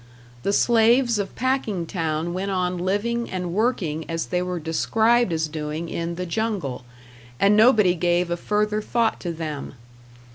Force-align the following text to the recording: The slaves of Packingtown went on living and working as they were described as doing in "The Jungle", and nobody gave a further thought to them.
The 0.41 0.51
slaves 0.51 1.19
of 1.19 1.35
Packingtown 1.35 2.33
went 2.33 2.49
on 2.49 2.79
living 2.79 3.29
and 3.29 3.53
working 3.53 4.09
as 4.09 4.25
they 4.25 4.41
were 4.41 4.59
described 4.59 5.31
as 5.31 5.47
doing 5.47 5.89
in 5.89 6.15
"The 6.15 6.25
Jungle", 6.25 6.83
and 7.39 7.55
nobody 7.55 7.93
gave 7.93 8.31
a 8.31 8.35
further 8.37 8.81
thought 8.81 9.19
to 9.19 9.31
them. 9.31 9.75